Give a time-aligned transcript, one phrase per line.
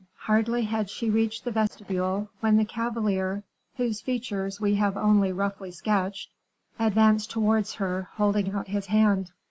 [0.21, 3.43] Hardly had she reached the vestibule, when the cavalier,
[3.77, 6.31] whose features we have only roughly sketched,
[6.79, 9.29] advanced towards her, holding out his hand.